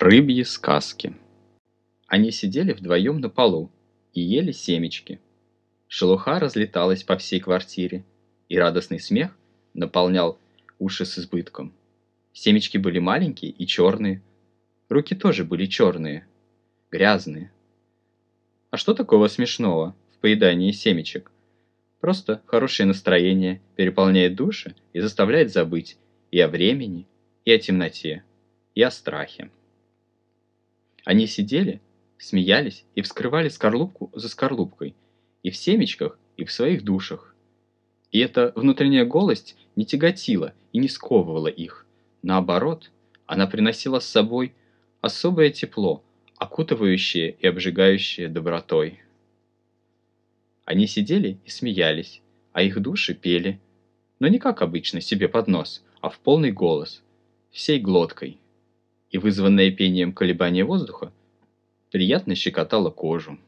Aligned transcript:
Рыбьи 0.00 0.44
сказки. 0.44 1.14
Они 2.06 2.30
сидели 2.30 2.72
вдвоем 2.72 3.20
на 3.20 3.28
полу 3.28 3.70
и 4.14 4.22
ели 4.22 4.50
семечки. 4.50 5.20
Шелуха 5.88 6.40
разлеталась 6.40 7.04
по 7.04 7.18
всей 7.18 7.38
квартире, 7.38 8.06
и 8.48 8.56
радостный 8.56 8.98
смех 8.98 9.36
наполнял 9.74 10.38
уши 10.78 11.04
с 11.04 11.18
избытком. 11.18 11.74
Семечки 12.32 12.78
были 12.78 12.98
маленькие 12.98 13.50
и 13.50 13.66
черные. 13.66 14.22
Руки 14.88 15.14
тоже 15.14 15.44
были 15.44 15.66
черные, 15.66 16.26
грязные. 16.90 17.52
А 18.70 18.78
что 18.78 18.94
такого 18.94 19.28
смешного 19.28 19.94
в 20.14 20.18
поедании 20.20 20.72
семечек? 20.72 21.30
Просто 22.00 22.40
хорошее 22.46 22.86
настроение 22.86 23.60
переполняет 23.76 24.34
души 24.34 24.74
и 24.94 25.00
заставляет 25.00 25.52
забыть 25.52 25.98
и 26.30 26.40
о 26.40 26.48
времени, 26.48 27.06
и 27.44 27.52
о 27.52 27.58
темноте, 27.58 28.24
и 28.74 28.80
о 28.80 28.90
страхе. 28.90 29.50
Они 31.04 31.26
сидели, 31.26 31.80
смеялись 32.18 32.84
и 32.94 33.02
вскрывали 33.02 33.48
скорлупку 33.48 34.10
за 34.14 34.28
скорлупкой, 34.28 34.94
и 35.42 35.50
в 35.50 35.56
семечках, 35.56 36.18
и 36.36 36.44
в 36.44 36.52
своих 36.52 36.84
душах. 36.84 37.34
И 38.12 38.18
эта 38.18 38.52
внутренняя 38.54 39.04
голость 39.04 39.56
не 39.76 39.86
тяготила 39.86 40.52
и 40.72 40.78
не 40.78 40.88
сковывала 40.88 41.48
их. 41.48 41.86
Наоборот, 42.22 42.90
она 43.26 43.46
приносила 43.46 44.00
с 44.00 44.06
собой 44.06 44.52
особое 45.00 45.50
тепло, 45.50 46.02
окутывающее 46.36 47.36
и 47.38 47.46
обжигающее 47.46 48.28
добротой. 48.28 49.00
Они 50.64 50.86
сидели 50.86 51.38
и 51.44 51.50
смеялись, 51.50 52.20
а 52.52 52.62
их 52.62 52.80
души 52.80 53.14
пели, 53.14 53.60
но 54.18 54.28
не 54.28 54.38
как 54.38 54.60
обычно 54.60 55.00
себе 55.00 55.28
под 55.28 55.48
нос, 55.48 55.82
а 56.00 56.10
в 56.10 56.18
полный 56.18 56.52
голос, 56.52 57.02
всей 57.50 57.80
глоткой 57.80 58.38
и 59.10 59.18
вызванное 59.18 59.70
пением 59.70 60.12
колебания 60.12 60.64
воздуха 60.64 61.12
приятно 61.90 62.34
щекотало 62.34 62.90
кожу. 62.90 63.38